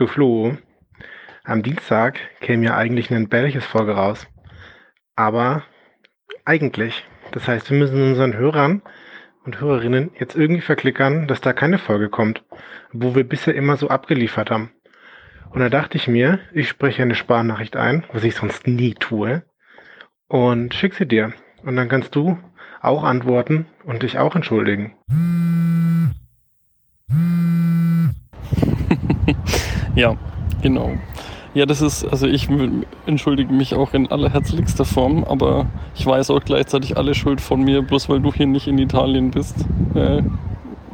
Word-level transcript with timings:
Du 0.00 0.06
Flo, 0.06 0.56
am 1.44 1.62
Dienstag 1.62 2.18
käme 2.40 2.64
ja 2.64 2.74
eigentlich 2.74 3.10
eine 3.10 3.18
entbehrliches 3.18 3.66
Folge 3.66 3.92
raus. 3.92 4.26
Aber 5.14 5.62
eigentlich. 6.46 7.06
Das 7.32 7.46
heißt, 7.46 7.70
wir 7.70 7.76
müssen 7.76 8.02
unseren 8.02 8.32
Hörern 8.32 8.80
und 9.44 9.60
Hörerinnen 9.60 10.12
jetzt 10.18 10.36
irgendwie 10.36 10.62
verklickern, 10.62 11.28
dass 11.28 11.42
da 11.42 11.52
keine 11.52 11.76
Folge 11.76 12.08
kommt, 12.08 12.42
wo 12.92 13.14
wir 13.14 13.24
bisher 13.24 13.54
immer 13.54 13.76
so 13.76 13.88
abgeliefert 13.88 14.50
haben. 14.50 14.70
Und 15.50 15.60
da 15.60 15.68
dachte 15.68 15.98
ich 15.98 16.08
mir, 16.08 16.38
ich 16.54 16.70
spreche 16.70 17.02
eine 17.02 17.14
Sparnachricht 17.14 17.76
ein, 17.76 18.06
was 18.10 18.24
ich 18.24 18.36
sonst 18.36 18.66
nie 18.66 18.94
tue, 18.94 19.42
und 20.28 20.72
schick 20.72 20.94
sie 20.94 21.06
dir. 21.06 21.34
Und 21.62 21.76
dann 21.76 21.90
kannst 21.90 22.14
du 22.14 22.38
auch 22.80 23.04
antworten 23.04 23.66
und 23.84 24.02
dich 24.02 24.18
auch 24.18 24.34
entschuldigen. 24.34 24.94
Ja, 30.00 30.16
genau. 30.62 30.92
Ja, 31.52 31.66
das 31.66 31.82
ist, 31.82 32.04
also 32.04 32.26
ich 32.26 32.48
entschuldige 33.06 33.52
mich 33.52 33.74
auch 33.74 33.92
in 33.92 34.10
allerherzlichster 34.10 34.84
Form, 34.84 35.24
aber 35.24 35.66
ich 35.94 36.06
weiß 36.06 36.30
auch 36.30 36.42
gleichzeitig 36.42 36.96
alle 36.96 37.14
Schuld 37.14 37.40
von 37.40 37.62
mir, 37.62 37.82
bloß 37.82 38.08
weil 38.08 38.20
du 38.20 38.32
hier 38.32 38.46
nicht 38.46 38.66
in 38.66 38.78
Italien 38.78 39.30
bist, 39.30 39.56
äh, 39.94 40.22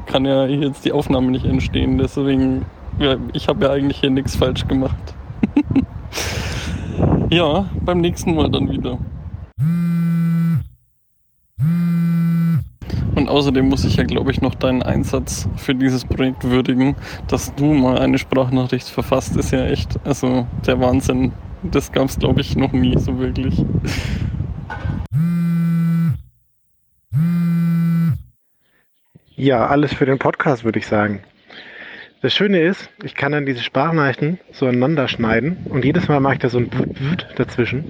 kann 0.06 0.24
ja 0.24 0.46
jetzt 0.46 0.84
die 0.84 0.92
Aufnahme 0.92 1.30
nicht 1.30 1.44
entstehen. 1.44 1.98
Deswegen, 1.98 2.64
ja, 2.98 3.16
ich 3.32 3.48
habe 3.48 3.66
ja 3.66 3.72
eigentlich 3.72 3.98
hier 3.98 4.10
nichts 4.10 4.34
falsch 4.34 4.66
gemacht. 4.66 5.14
ja, 7.30 7.66
beim 7.82 8.00
nächsten 8.00 8.34
Mal 8.34 8.50
dann 8.50 8.70
wieder. 8.70 8.98
Und 13.26 13.32
außerdem 13.32 13.68
muss 13.68 13.84
ich 13.84 13.96
ja, 13.96 14.04
glaube 14.04 14.30
ich, 14.30 14.40
noch 14.40 14.54
deinen 14.54 14.84
Einsatz 14.84 15.48
für 15.56 15.74
dieses 15.74 16.04
Projekt 16.04 16.44
würdigen. 16.44 16.94
Dass 17.26 17.52
du 17.56 17.64
mal 17.74 17.98
eine 17.98 18.18
Sprachnachricht 18.18 18.88
verfasst, 18.88 19.34
ist 19.34 19.50
ja 19.50 19.66
echt, 19.66 19.98
also 20.04 20.46
der 20.64 20.78
Wahnsinn. 20.78 21.32
Das 21.64 21.90
gab 21.90 22.08
es, 22.08 22.20
glaube 22.20 22.40
ich, 22.40 22.54
noch 22.54 22.70
nie 22.70 22.96
so 22.96 23.18
wirklich. 23.18 23.64
Ja, 29.34 29.66
alles 29.66 29.92
für 29.92 30.06
den 30.06 30.20
Podcast, 30.20 30.62
würde 30.62 30.78
ich 30.78 30.86
sagen. 30.86 31.24
Das 32.26 32.34
Schöne 32.34 32.60
ist, 32.60 32.90
ich 33.04 33.14
kann 33.14 33.30
dann 33.30 33.46
diese 33.46 33.62
Sprachnachrichten 33.62 34.40
so 34.50 34.66
aneinander 34.66 35.06
schneiden 35.06 35.58
und 35.68 35.84
jedes 35.84 36.08
Mal 36.08 36.18
mache 36.18 36.32
ich 36.34 36.40
da 36.40 36.48
so 36.48 36.58
ein 36.58 36.72
Wut 36.72 37.24
dazwischen. 37.36 37.84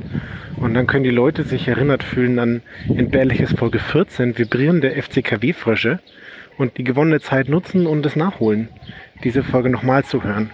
Und 0.61 0.75
dann 0.75 0.87
können 0.87 1.05
die 1.05 1.11
Leute 1.11 1.43
sich 1.45 1.67
erinnert 1.67 2.05
fühlen 2.05 2.39
an 2.39 2.61
entbehrliches 2.87 3.55
Folge 3.55 3.79
14, 3.79 4.37
vibrierende 4.37 4.91
FCKW-Frösche 4.91 6.01
und 6.59 6.77
die 6.77 6.85
gewonnene 6.85 7.21
Zeit 7.21 7.49
nutzen 7.49 7.87
und 7.87 8.05
es 8.05 8.15
nachholen, 8.15 8.69
diese 9.25 9.43
Folge 9.43 9.71
nochmal 9.71 10.05
zu 10.05 10.23
hören. 10.23 10.51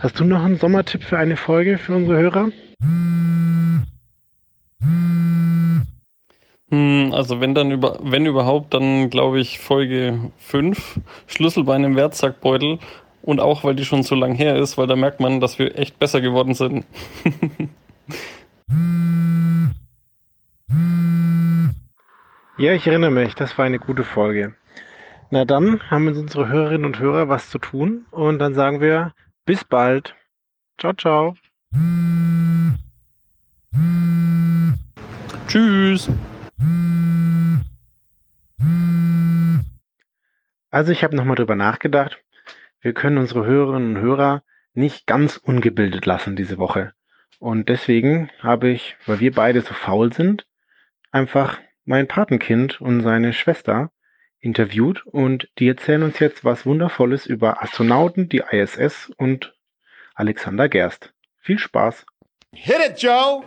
Hast 0.00 0.18
du 0.18 0.24
noch 0.24 0.44
einen 0.44 0.58
Sommertipp 0.58 1.04
für 1.04 1.18
eine 1.18 1.36
Folge 1.36 1.78
für 1.78 1.94
unsere 1.94 2.18
Hörer? 2.18 2.48
Hm, 6.70 6.97
also 7.12 7.40
wenn 7.40 7.54
dann 7.54 7.70
über, 7.70 7.98
wenn 8.02 8.26
überhaupt, 8.26 8.74
dann 8.74 9.10
glaube 9.10 9.40
ich 9.40 9.58
Folge 9.58 10.30
5, 10.38 11.00
Schlüsselbein 11.26 11.84
im 11.84 11.96
Wertsackbeutel. 11.96 12.78
Und 13.22 13.40
auch, 13.40 13.64
weil 13.64 13.74
die 13.74 13.84
schon 13.84 14.04
so 14.04 14.14
lang 14.14 14.34
her 14.34 14.56
ist, 14.56 14.78
weil 14.78 14.86
da 14.86 14.96
merkt 14.96 15.20
man, 15.20 15.40
dass 15.40 15.58
wir 15.58 15.78
echt 15.78 15.98
besser 15.98 16.20
geworden 16.20 16.54
sind. 16.54 16.86
ja, 22.58 22.72
ich 22.72 22.86
erinnere 22.86 23.10
mich, 23.10 23.34
das 23.34 23.58
war 23.58 23.66
eine 23.66 23.78
gute 23.78 24.04
Folge. 24.04 24.54
Na 25.30 25.44
dann 25.44 25.80
haben 25.90 26.08
uns 26.08 26.16
unsere 26.16 26.48
Hörerinnen 26.48 26.86
und 26.86 26.98
Hörer 27.00 27.28
was 27.28 27.50
zu 27.50 27.58
tun 27.58 28.06
und 28.10 28.38
dann 28.38 28.54
sagen 28.54 28.80
wir 28.80 29.12
bis 29.44 29.62
bald. 29.64 30.14
Ciao, 30.78 30.94
ciao. 30.94 31.34
Tschüss. 35.48 36.08
Also 40.70 40.92
ich 40.92 41.04
habe 41.04 41.16
nochmal 41.16 41.36
drüber 41.36 41.56
nachgedacht. 41.56 42.22
Wir 42.80 42.92
können 42.92 43.18
unsere 43.18 43.44
Hörerinnen 43.44 43.96
und 43.96 44.02
Hörer 44.02 44.42
nicht 44.74 45.06
ganz 45.06 45.36
ungebildet 45.36 46.06
lassen 46.06 46.36
diese 46.36 46.58
Woche. 46.58 46.92
Und 47.38 47.68
deswegen 47.68 48.30
habe 48.40 48.68
ich, 48.68 48.96
weil 49.06 49.20
wir 49.20 49.32
beide 49.32 49.60
so 49.60 49.74
faul 49.74 50.12
sind, 50.12 50.46
einfach 51.10 51.58
mein 51.84 52.06
Patenkind 52.06 52.80
und 52.80 53.02
seine 53.02 53.32
Schwester 53.32 53.90
interviewt 54.40 55.04
und 55.06 55.48
die 55.58 55.68
erzählen 55.68 56.02
uns 56.02 56.18
jetzt 56.18 56.44
was 56.44 56.66
Wundervolles 56.66 57.26
über 57.26 57.62
Astronauten, 57.62 58.28
die 58.28 58.42
ISS 58.50 59.10
und 59.16 59.54
Alexander 60.14 60.68
Gerst. 60.68 61.12
Viel 61.40 61.58
Spaß! 61.58 62.04
Hit 62.52 62.76
it, 62.88 63.02
Joe! 63.02 63.44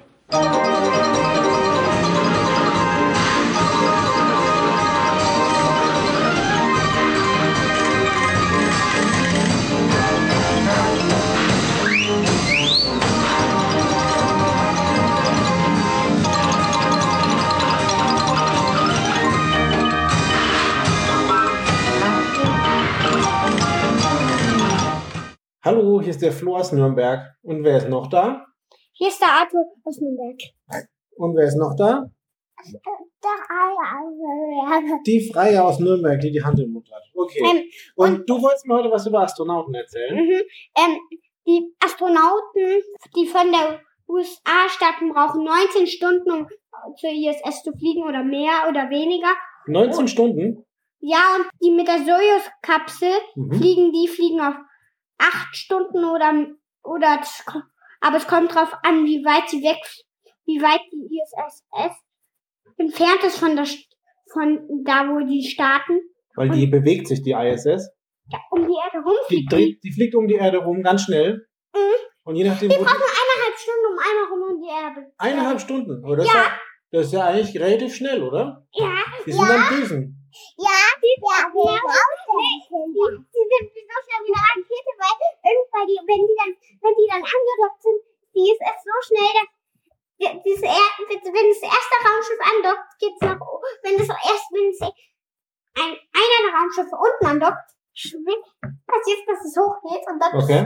Hallo, 25.63 26.01
hier 26.01 26.09
ist 26.09 26.23
der 26.23 26.31
Flo 26.31 26.55
aus 26.55 26.71
Nürnberg. 26.71 27.35
Und 27.43 27.63
wer 27.63 27.77
ist 27.77 27.87
noch 27.87 28.07
da? 28.07 28.47
Hier 28.93 29.09
ist 29.09 29.21
der 29.21 29.27
Arthur 29.27 29.63
aus 29.83 29.99
Nürnberg. 30.01 30.39
Und 31.17 31.35
wer 31.35 31.45
ist 31.45 31.55
noch 31.55 31.75
da? 31.75 32.09
Die 35.05 35.29
Freie 35.31 35.63
aus 35.63 35.79
Nürnberg, 35.79 36.19
die 36.19 36.31
die 36.31 36.43
Hand 36.43 36.59
im 36.59 36.71
Mund 36.71 36.89
hat. 36.91 37.03
Okay. 37.13 37.43
Ähm, 37.43 37.63
und, 37.93 38.09
und, 38.09 38.29
du 38.29 38.41
wolltest 38.41 38.65
mir 38.65 38.73
heute 38.73 38.89
was 38.89 39.05
über 39.05 39.19
Astronauten 39.21 39.75
erzählen? 39.75 40.15
Mhm. 40.15 40.41
Ähm, 40.79 40.97
die 41.45 41.75
Astronauten, 41.79 42.81
die 43.15 43.27
von 43.27 43.51
der 43.51 43.81
USA 44.07 44.67
starten, 44.67 45.13
brauchen 45.13 45.43
19 45.43 45.85
Stunden, 45.85 46.31
um 46.31 46.47
zur 46.97 47.11
ISS 47.11 47.61
zu 47.61 47.71
fliegen 47.73 48.01
oder 48.01 48.23
mehr 48.23 48.65
oder 48.67 48.89
weniger. 48.89 49.29
19 49.67 50.07
Stunden? 50.07 50.65
Ja, 51.01 51.35
und 51.35 51.45
die 51.61 51.69
mit 51.69 51.87
der 51.87 51.99
Soyuz-Kapsel 51.99 53.13
mhm. 53.35 53.53
fliegen, 53.53 53.91
die 53.91 54.07
fliegen 54.07 54.41
auf 54.41 54.55
acht 55.21 55.55
Stunden 55.55 56.03
oder, 56.03 56.47
oder, 56.83 57.21
aber 58.01 58.17
es 58.17 58.27
kommt 58.27 58.53
drauf 58.53 58.73
an, 58.83 59.05
wie 59.05 59.23
weit 59.23 59.49
sie 59.49 59.61
weg, 59.61 59.79
wie 60.45 60.61
weit 60.61 60.81
die 60.91 61.19
ISS 61.21 61.63
entfernt 62.77 63.23
ist 63.23 63.37
von 63.37 63.55
der, 63.55 63.65
von 64.33 64.83
da, 64.83 65.07
wo 65.07 65.25
die 65.25 65.47
starten. 65.47 66.01
Weil 66.35 66.49
die 66.49 66.65
Und, 66.65 66.71
bewegt 66.71 67.07
sich, 67.07 67.21
die 67.21 67.31
ISS. 67.31 67.89
Ja, 68.29 68.39
um 68.49 68.65
die 68.65 68.73
Erde 68.73 69.03
rum. 69.05 69.15
Die, 69.29 69.45
dreht, 69.45 69.83
die 69.83 69.91
fliegt 69.91 70.15
um 70.15 70.27
die 70.27 70.35
Erde 70.35 70.59
rum, 70.59 70.81
ganz 70.81 71.03
schnell. 71.03 71.47
Mhm. 71.73 71.79
Und 72.23 72.35
je 72.35 72.47
nachdem. 72.47 72.69
Die 72.69 72.75
brauchen 72.75 72.87
eineinhalb 72.87 73.57
Stunden 73.57 73.85
um 73.91 73.99
einmal 73.99 74.25
rum 74.31 74.55
um 74.55 74.61
die 74.61 74.69
Erde. 74.69 75.13
Eineinhalb 75.17 75.59
Stunden? 75.59 76.01
Das 76.17 76.27
ja. 76.27 76.59
Das 76.91 77.05
ist 77.07 77.13
ja 77.13 77.25
eigentlich 77.25 77.57
relativ 77.57 77.95
schnell, 77.95 78.21
oder? 78.21 78.67
Ja. 78.73 78.91
Die 79.25 79.31
sind 79.31 79.47
ja. 79.47 79.55
am 79.55 79.75
Düsen. 79.75 80.17
Ja, 80.57 80.79
die, 80.99 81.15
ja, 81.19 81.47
die 81.47 81.59
sind 81.59 81.71
so 81.71 82.15
schnell 82.31 82.59
wie 82.59 82.71
eine 82.71 83.55
Rakete, 83.71 84.27
weil 84.27 84.69
irgendwann, 85.51 85.87
die, 85.87 85.99
wenn 86.07 86.23
die 86.23 86.37
dann, 86.39 86.51
wenn 86.81 86.95
die 86.95 87.09
dann 87.11 87.23
angedockt 87.23 87.81
sind, 87.83 87.99
die 88.31 88.47
ist 88.47 88.63
es 88.63 88.77
so 88.87 88.95
schnell, 89.11 89.35
dass 89.35 90.37
das, 90.39 90.61
wenn 90.63 91.47
das 91.51 91.63
erste 91.65 91.95
Raumschiff 92.07 92.41
andockt, 92.41 92.89
geht's 92.99 93.21
nach, 93.21 93.39
wenn 93.83 93.97
das 93.97 94.07
erst, 94.07 94.47
wenn 94.55 94.69
es 94.71 94.81
ein, 94.81 95.91
einer 95.91 96.39
der 96.45 96.53
Raumschiffe 96.55 96.95
unten 96.95 97.25
andockt, 97.25 97.75
passiert, 98.87 99.21
dass 99.27 99.45
es 99.45 99.57
hochgeht 99.57 100.03
und 100.07 100.19
dann 100.19 100.33
okay. 100.35 100.61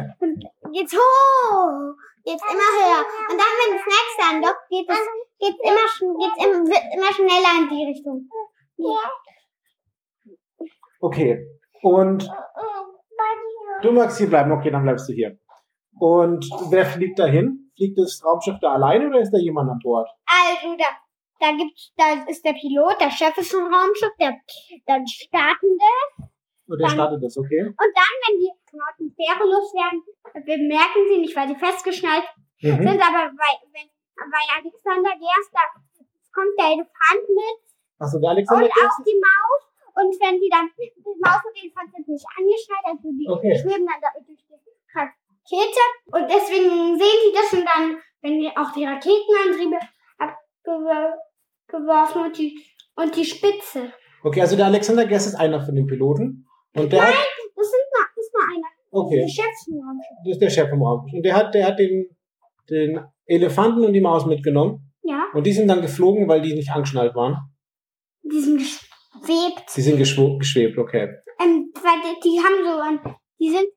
geht's 0.72 0.94
hoch, 0.94 1.96
geht's 2.24 2.44
immer 2.44 2.70
höher. 2.78 3.04
Und 3.30 3.38
dann, 3.38 3.54
wenn 3.60 3.78
das 3.78 3.86
nächste 3.86 4.24
andockt, 4.30 4.70
geht 4.70 4.90
es, 4.90 5.02
geht's 5.40 5.62
immer, 5.64 5.86
geht's 6.20 6.46
immer, 6.46 6.60
wird 6.68 6.86
immer 6.94 7.14
schneller 7.14 7.54
in 7.60 7.70
die 7.70 7.86
Richtung. 7.86 8.30
Ja. 8.78 9.12
Okay. 11.00 11.48
Und 11.82 12.30
du 13.82 13.92
magst 13.92 14.18
hier 14.18 14.30
bleiben, 14.30 14.52
okay, 14.52 14.72
dann 14.72 14.84
bleibst 14.84 15.08
du 15.10 15.14
hier. 15.14 15.38
Und 16.00 16.46
wer 16.70 16.86
fliegt 16.86 17.20
dahin? 17.20 17.72
Fliegt 17.76 17.98
das 17.98 18.24
Raumschiff 18.24 18.58
da 18.62 18.74
alleine 18.74 19.08
oder 19.08 19.20
ist 19.20 19.32
da 19.32 19.38
jemand 19.38 19.70
an 19.70 19.80
Bord? 19.84 20.08
Also 20.26 20.76
da, 20.78 20.86
da 21.40 21.52
gibt's, 21.56 21.94
da 21.98 22.24
ist 22.30 22.44
der 22.46 22.54
Pilot, 22.54 23.00
der 23.00 23.12
Chef 23.12 23.38
ist 23.38 23.52
vom 23.52 23.64
Raumschiff, 23.64 24.16
der, 24.20 24.36
dann 24.86 25.06
starten 25.08 25.78
das. 25.78 26.28
Und 26.68 26.80
der 26.80 26.90
startet 26.90 27.24
das, 27.24 27.38
okay. 27.38 27.62
Und 27.62 27.92
dann, 27.94 28.14
wenn 28.26 28.40
die 28.40 28.52
Knoten 28.66 29.14
schwerelos 29.14 29.74
werden, 29.76 30.02
bemerken 30.34 31.02
sie 31.10 31.20
nicht, 31.20 31.36
weil 31.36 31.48
sie 31.48 31.56
festgeschnallt 31.56 32.26
mhm. 32.62 32.82
sind, 32.82 33.00
aber 33.00 33.32
bei, 33.36 33.52
wenn, 33.72 33.88
bei 34.18 34.44
Alexander 34.56 35.12
Gerst, 35.20 35.52
da 35.54 35.64
kommt 36.34 36.56
der 36.58 36.80
Elefant 36.80 37.24
mit. 37.30 37.60
Achso, 38.00 38.20
der 38.20 38.32
Alexander 38.32 38.66
Und 38.66 38.72
auch 38.72 38.98
die 39.06 39.20
Maus. 39.20 39.75
Und 39.96 40.12
wenn 40.20 40.36
die 40.40 40.50
dann, 40.52 40.68
die 40.78 40.92
Maus 41.24 41.40
und 41.48 41.56
Elefant 41.56 41.90
sind 41.96 42.08
nicht 42.08 42.26
angeschnallt, 42.38 42.86
also 42.86 43.08
die 43.16 43.28
okay. 43.30 43.56
schweben 43.56 43.88
dann 43.88 44.02
da 44.04 44.10
durch 44.16 44.28
die 44.44 44.60
Rakete 44.92 45.84
und 46.12 46.26
deswegen 46.30 47.00
sehen 47.00 47.20
die 47.24 47.34
das 47.34 47.54
und 47.54 47.66
dann, 47.66 47.98
wenn 48.22 48.40
die 48.40 48.50
auch 48.56 48.72
die 48.74 48.84
Raketenantriebe 48.86 49.80
abgeworfen 51.68 52.22
und 52.24 52.38
die, 52.38 52.60
und 52.96 53.16
die 53.16 53.26
Spitze. 53.26 53.94
Okay, 54.24 54.42
also 54.42 54.56
der 54.56 54.66
Alexander 54.66 55.06
Gerst 55.06 55.28
ist 55.28 55.36
einer 55.36 55.62
von 55.62 55.76
den 55.76 55.86
Piloten. 55.88 56.46
Und 56.76 56.92
der 56.92 57.04
hat, 57.08 57.14
Das 57.56 57.70
sind 57.72 57.82
mal, 57.94 58.06
ist 58.18 58.34
mal 58.34 58.56
einer. 58.56 58.68
okay, 58.92 59.20
Der 59.22 59.28
Chef 59.28 59.46
vom 59.66 59.76
Raumschiff. 59.80 60.18
das 60.26 60.32
ist 60.34 60.42
der 60.42 60.50
Chef 60.50 60.70
vom 60.70 60.84
Raum. 60.84 61.06
Und 61.14 61.24
der 61.24 61.36
hat, 61.36 61.54
der 61.54 61.68
hat 61.68 61.80
den, 61.80 62.10
den 62.70 63.00
Elefanten 63.26 63.84
und 63.86 63.94
die 63.94 64.02
Maus 64.02 64.26
mitgenommen. 64.26 64.92
Ja, 65.04 65.28
Und 65.34 65.46
die 65.46 65.52
sind 65.54 65.68
dann 65.68 65.82
geflogen, 65.82 66.28
weil 66.28 66.42
die 66.42 66.54
nicht 66.54 66.72
angeschnallt 66.72 67.16
waren. 67.16 67.38
die 68.24 68.40
sind 68.42 68.60
geschwebt. 69.22 69.70
Sie 69.70 69.82
sind 69.82 69.98
geschwebt, 69.98 70.78
okay. 70.78 71.10
Ähm, 71.42 71.72
weil 71.76 72.00
die, 72.04 72.20
die 72.24 72.40
haben 72.40 72.64
so, 72.64 73.12
die 73.40 73.50
sind, 73.50 73.68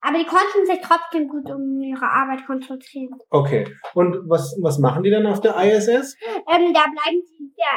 aber 0.00 0.18
die 0.18 0.24
konnten 0.26 0.64
sich 0.66 0.80
trotzdem 0.80 1.28
gut 1.28 1.50
um 1.50 1.80
ihre 1.82 2.06
Arbeit 2.06 2.46
konzentrieren. 2.46 3.10
Okay. 3.30 3.66
Und 3.94 4.28
was, 4.28 4.56
was 4.62 4.78
machen 4.78 5.02
die 5.02 5.10
dann 5.10 5.26
auf 5.26 5.40
der 5.40 5.56
ISS? 5.56 6.16
Ähm, 6.48 6.72
da 6.72 6.84
bleiben 6.86 7.20
sie, 7.26 7.52
ja, 7.56 7.74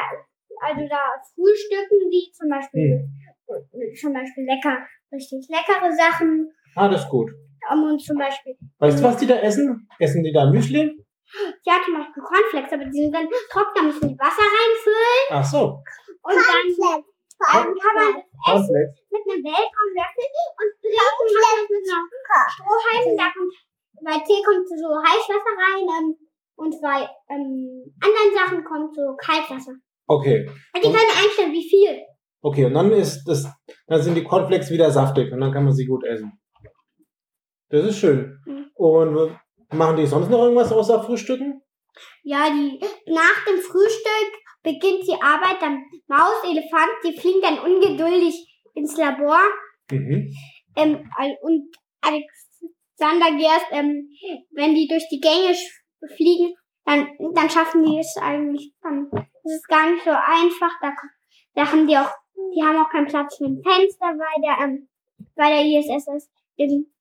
also 0.60 0.86
da 0.88 1.00
frühstücken 1.34 2.10
die 2.10 2.30
zum 2.32 2.48
Beispiel, 2.48 3.08
Hm. 3.48 3.94
zum 4.00 4.12
Beispiel 4.12 4.44
lecker, 4.46 4.78
richtig 5.12 5.48
leckere 5.48 5.92
Sachen. 5.92 6.48
Ah, 6.76 6.88
das 6.88 7.02
ist 7.02 7.10
gut. 7.10 7.30
Und 7.70 7.98
zum 8.00 8.16
Beispiel, 8.18 8.56
Weißt 8.78 8.98
du, 9.00 9.02
was 9.04 9.16
die 9.18 9.26
da 9.26 9.36
essen? 9.36 9.88
Essen 9.98 10.22
die 10.22 10.32
da 10.32 10.50
Müsli? 10.50 10.96
ja, 11.64 11.74
zum 11.84 11.94
Beispiel 11.94 12.22
Cornflakes, 12.22 12.72
aber 12.72 12.84
die 12.84 12.92
sind 13.02 13.14
dann 13.14 13.26
trocken, 13.50 13.72
da 13.74 13.82
müssen 13.82 14.08
die 14.08 14.18
Wasser 14.18 14.42
reinfüllen 14.42 15.26
Ach 15.30 15.44
so. 15.44 15.82
und 16.22 16.34
dann, 17.42 17.66
dann 17.66 17.74
kann 17.74 17.94
man 17.98 18.10
es 18.14 18.62
essen 18.62 18.80
mit 19.10 19.22
einem 19.26 19.42
Weltraumlöffel 19.42 20.26
und 20.60 20.70
trinken 20.78 21.26
man 21.42 21.56
mit 21.68 21.84
einer 21.90 22.48
Strohhalm. 22.52 23.16
Da 23.18 23.26
kommt, 23.34 23.52
bei 24.02 24.16
Tee 24.22 24.42
kommt 24.42 24.68
so 24.68 24.88
Heißwasser 24.94 25.54
rein 25.58 25.86
ähm, 25.90 26.08
und 26.56 26.74
bei 26.80 27.08
ähm, 27.30 27.94
anderen 27.98 28.32
Sachen 28.34 28.64
kommt 28.64 28.94
so 28.94 29.16
Kaltwasser. 29.16 29.74
Okay. 30.06 30.48
Und 30.74 30.84
die 30.84 30.90
können 30.90 31.16
einstellen, 31.16 31.52
wie 31.52 31.68
viel. 31.68 32.02
Okay, 32.42 32.64
und 32.64 32.74
dann 32.74 32.90
ist 32.92 33.24
das, 33.24 33.46
dann 33.86 34.02
sind 34.02 34.16
die 34.16 34.24
Cornflakes 34.24 34.70
wieder 34.70 34.90
saftig 34.90 35.32
und 35.32 35.40
dann 35.40 35.52
kann 35.52 35.64
man 35.64 35.72
sie 35.72 35.86
gut 35.86 36.04
essen. 36.04 36.40
Das 37.68 37.86
ist 37.86 37.98
schön. 37.98 38.38
Mhm. 38.44 38.70
Und 38.74 39.38
machen 39.72 39.96
die 39.96 40.06
sonst 40.06 40.28
noch 40.28 40.42
irgendwas 40.42 40.72
außer 40.72 41.02
Frühstücken? 41.04 41.62
Ja, 42.22 42.50
die 42.50 42.80
nach 43.06 43.44
dem 43.46 43.60
Frühstück 43.60 44.41
beginnt 44.62 45.06
die 45.06 45.20
Arbeit, 45.20 45.60
dann 45.60 45.84
Maus, 46.06 46.42
Elefant, 46.44 46.90
die 47.04 47.18
fliegen 47.18 47.40
dann 47.42 47.58
ungeduldig 47.58 48.34
ins 48.74 48.96
Labor. 48.96 49.40
Mhm. 49.90 50.32
Ähm, 50.76 51.10
und 51.42 51.76
Alexander 52.00 53.36
Gerst, 53.36 53.66
ähm, 53.70 54.08
wenn 54.52 54.74
die 54.74 54.88
durch 54.88 55.06
die 55.10 55.20
Gänge 55.20 55.54
fliegen, 56.16 56.54
dann, 56.84 57.08
dann 57.34 57.50
schaffen 57.50 57.84
die 57.84 57.98
es 57.98 58.16
eigentlich. 58.20 58.72
Dann 58.82 59.08
ist 59.44 59.56
es 59.56 59.66
gar 59.66 59.90
nicht 59.90 60.04
so 60.04 60.10
einfach. 60.10 60.72
Da, 60.80 60.92
da 61.54 61.70
haben 61.70 61.86
die 61.86 61.96
auch, 61.96 62.10
die 62.54 62.62
haben 62.62 62.82
auch 62.82 62.90
keinen 62.90 63.06
Platz 63.06 63.36
für 63.36 63.44
ein 63.44 63.62
Fenster, 63.62 64.06
weil 64.06 64.42
der, 64.42 64.64
ähm, 64.64 64.88
weil 65.36 65.52
der 65.52 65.64
ISS 65.64 66.06
ist 66.08 66.30
in 66.56 66.92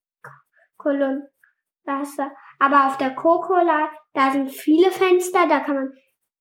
er. 2.20 2.32
Aber 2.60 2.88
auf 2.88 2.98
der 2.98 3.16
Kokola, 3.16 3.90
da 4.14 4.32
sind 4.32 4.52
viele 4.52 4.92
Fenster, 4.92 5.48
da 5.48 5.60
kann 5.62 5.76
man, 5.76 5.94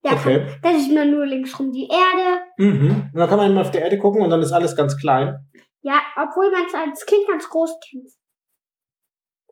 da, 0.02 0.12
Okay. 0.12 0.46
kann, 0.46 0.58
da 0.62 0.78
sieht 0.78 0.94
man 0.94 1.10
nur 1.10 1.26
linksrum 1.26 1.72
die 1.72 1.88
Erde. 1.88 2.40
Mhm. 2.56 3.10
Und 3.12 3.18
dann 3.18 3.28
kann 3.28 3.38
man 3.38 3.50
immer 3.50 3.60
auf 3.62 3.70
der 3.70 3.82
Erde 3.82 3.98
gucken 3.98 4.22
und 4.22 4.30
dann 4.30 4.40
ist 4.42 4.52
alles 4.52 4.74
ganz 4.76 4.96
klein. 4.96 5.36
Ja, 5.82 6.00
obwohl 6.16 6.50
man 6.50 6.66
es 6.66 6.74
als 6.74 7.04
Kind 7.06 7.26
ganz 7.28 7.48
groß 7.48 7.78
kennt. 7.90 8.08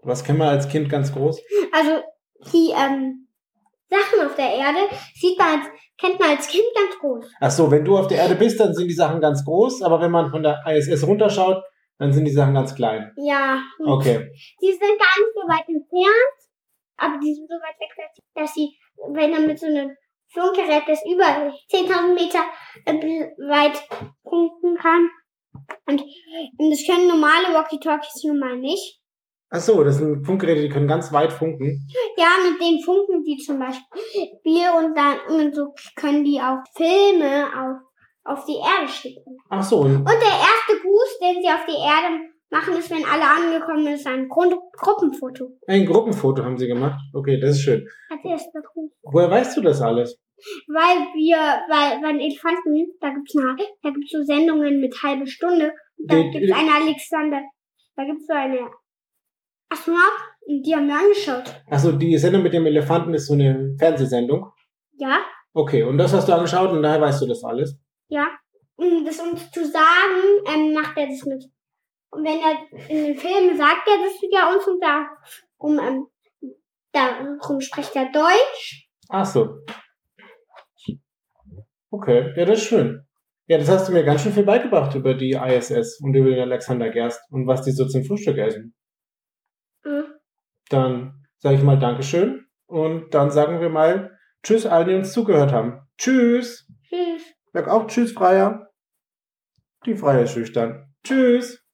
Was 0.03 0.23
kennen 0.25 0.39
wir 0.39 0.49
als 0.49 0.69
Kind 0.69 0.89
ganz 0.89 1.13
groß? 1.13 1.41
Also 1.73 2.03
die 2.53 2.71
ähm, 2.71 3.29
Sachen 3.91 4.27
auf 4.27 4.35
der 4.37 4.55
Erde 4.55 4.79
sieht 5.15 5.39
man 5.39 5.59
als, 5.61 5.67
kennt 5.99 6.21
man 6.21 6.31
als 6.31 6.47
Kind 6.47 6.65
ganz 6.75 6.99
groß. 6.99 7.25
Ach 7.41 7.51
so, 7.51 7.71
wenn 7.71 7.85
du 7.85 7.97
auf 7.99 8.07
der 8.07 8.19
Erde 8.19 8.35
bist, 8.37 8.61
dann 8.61 8.75
sind 8.75 8.89
die 8.89 8.95
Sachen 8.95 9.21
ganz 9.21 9.45
groß, 9.45 9.83
aber 9.83 10.01
wenn 10.01 10.11
man 10.11 10.31
von 10.31 10.43
der 10.43 10.63
ISS 10.67 11.07
runterschaut, 11.07 11.63
dann 11.99 12.13
sind 12.13 12.25
die 12.27 12.31
Sachen 12.33 12.55
ganz 12.55 12.75
klein. 12.75 13.13
Ja. 13.17 13.61
Okay. 13.85 14.31
Die 14.63 14.71
sind 14.71 14.81
gar 14.81 15.19
nicht 15.19 15.35
so 15.35 15.41
weit 15.49 15.69
entfernt, 15.69 16.39
aber 16.97 17.19
die 17.19 17.35
sind 17.35 17.49
so 17.49 17.55
weit 17.57 17.79
weg, 17.81 17.91
dass- 17.97 18.25
dass 18.45 18.55
sie, 18.55 18.79
wenn 19.15 19.31
man 19.33 19.47
mit 19.47 19.59
so 19.59 19.67
einem 19.67 19.91
Funkgerät, 20.33 20.85
das 20.87 21.01
über 21.05 21.53
10.000 21.73 22.15
Meter 22.15 22.45
äh, 22.85 23.27
weit 23.49 23.83
funken 24.23 24.77
kann. 24.77 25.09
Und, 25.87 26.03
und 26.59 26.71
das 26.71 26.85
können 26.87 27.09
normale 27.09 27.55
Walkie-Talkies 27.55 28.25
nun 28.25 28.39
mal 28.39 28.57
nicht. 28.57 29.01
Ach 29.51 29.61
so, 29.61 29.83
das 29.83 29.97
sind 29.97 30.27
Funkgeräte, 30.27 30.61
die 30.61 30.69
können 30.69 30.89
ganz 30.89 31.11
weit 31.11 31.33
funken. 31.33 31.89
Ja, 32.19 32.29
mit 32.51 32.61
denen 32.61 32.83
funken 32.83 33.25
die 33.25 33.39
zum 33.39 33.59
Beispiel 33.59 34.69
und 34.77 34.95
dann 34.95 35.19
und 35.29 35.55
so 35.55 35.73
können 35.97 36.23
die 36.23 36.39
auch 36.39 36.59
Filme 36.77 37.47
auf, 37.47 38.37
auf 38.37 38.45
die 38.45 38.57
Erde 38.57 38.93
schicken. 38.93 39.39
Ach 39.49 39.63
so, 39.63 39.79
und 39.79 39.97
Und 39.97 40.07
der 40.07 40.13
erste 40.13 40.83
Gruß, 40.83 41.19
den 41.23 41.43
sie 41.43 41.49
auf 41.49 41.65
die 41.67 41.81
Erde 41.81 42.21
machen, 42.51 42.75
ist, 42.79 42.91
wenn 42.91 43.05
alle 43.05 43.25
angekommen 43.29 43.85
sind, 43.85 43.95
ist 43.95 44.07
ein 44.07 44.29
Grund 44.29 44.55
Gruppenfoto. 44.77 45.51
ein 45.67 45.85
Gruppenfoto 45.87 46.45
haben 46.45 46.57
sie 46.59 46.67
gemacht. 46.67 46.99
Okay, 47.15 47.39
das 47.41 47.51
ist 47.57 47.63
schön. 47.63 47.87
Als 48.11 48.25
erster 48.25 48.61
Gruß. 48.63 48.91
Woher 49.03 49.31
weißt 49.31 49.57
du 49.57 49.61
das 49.63 49.81
alles? 49.83 50.19
Weil 50.69 50.99
wir, 51.15 51.37
weil 51.37 52.01
bei 52.01 52.13
den 52.13 52.21
Elefanten, 52.21 52.87
da 53.01 53.11
gibt's 53.11 53.35
eine, 53.37 53.57
da 53.83 53.91
gibt's 53.91 54.11
so 54.13 54.23
Sendungen 54.23 54.81
mit 54.81 54.95
halbe 55.03 55.27
Stunde. 55.27 55.73
Und 55.99 56.11
da 56.11 56.17
Die- 56.17 56.31
gibt's 56.31 56.57
eine 56.57 56.73
Alexander, 56.75 57.41
da 57.97 58.05
gibt's 58.05 58.27
so 58.27 58.35
eine 58.35 58.71
Astronaut, 59.71 60.01
und 60.47 60.63
die 60.65 60.75
haben 60.75 60.87
wir 60.87 60.95
angeschaut. 60.99 61.63
Ach 61.71 61.79
so, 61.79 61.93
die 61.93 62.17
Sendung 62.17 62.43
mit 62.43 62.55
dem 62.55 62.65
Elefanten 62.67 63.13
ist 63.15 63.27
so 63.27 63.35
eine 63.35 63.75
Fernsehsendung. 63.79 64.51
Ja, 64.93 65.19
Okay, 65.55 65.83
und 65.83 65.99
das 65.99 66.13
hast 66.13 66.29
du 66.29 66.33
angeschaut 66.35 66.71
und 66.71 66.83
daher 66.83 67.01
weißt 67.01 67.21
du 67.23 67.27
das 67.27 67.43
alles. 67.45 67.79
ja. 68.09 68.27
Um 68.81 69.05
das 69.05 69.19
uns 69.19 69.51
zu 69.51 69.65
sagen, 69.67 70.23
ähm, 70.47 70.73
macht 70.73 70.97
er 70.97 71.09
das 71.09 71.25
mit. 71.25 71.43
Und 72.11 72.25
wenn 72.25 72.41
er 72.41 72.89
in 72.89 73.05
den 73.05 73.17
Filmen 73.17 73.57
sagt 73.57 73.87
er 73.87 73.99
das 73.99 74.15
ja 74.31 74.53
uns 74.53 74.67
und 74.67 74.83
darum, 74.83 75.79
ähm, 75.79 76.07
darum 76.93 77.61
spricht 77.61 77.95
er 77.97 78.11
Deutsch. 78.11 78.89
Ach 79.09 79.27
so. 79.27 79.59
Okay, 81.91 82.33
ja, 82.37 82.45
das 82.45 82.59
ist 82.59 82.67
schön. 82.67 83.07
Ja, 83.47 83.57
das 83.57 83.69
hast 83.69 83.89
du 83.89 83.93
mir 83.93 84.05
ganz 84.05 84.23
schön 84.23 84.33
viel 84.33 84.45
beigebracht 84.45 84.95
über 84.95 85.15
die 85.15 85.33
ISS 85.33 86.01
und 86.03 86.15
über 86.15 86.29
den 86.29 86.41
Alexander 86.41 86.91
Gerst 86.91 87.21
und 87.31 87.47
was 87.47 87.63
die 87.63 87.71
so 87.71 87.87
zum 87.87 88.05
Frühstück 88.05 88.37
essen. 88.37 88.75
Mhm. 89.85 90.05
Dann 90.69 91.27
sage 91.39 91.57
ich 91.57 91.63
mal 91.63 91.79
Dankeschön 91.79 92.47
und 92.67 93.15
dann 93.15 93.31
sagen 93.31 93.61
wir 93.61 93.71
mal 93.71 94.19
Tschüss 94.43 94.67
allen, 94.67 94.89
die 94.89 94.95
uns 94.95 95.13
zugehört 95.13 95.53
haben. 95.53 95.81
Tschüss. 95.97 96.69
Tschüss. 96.83 97.23
Sag 97.53 97.69
auch 97.69 97.87
Tschüss, 97.87 98.13
Freier. 98.13 98.71
Die 99.87 99.97
Freier 99.97 100.25
ist 100.25 100.33
schüchtern. 100.33 100.93
Tschüss. 101.03 101.65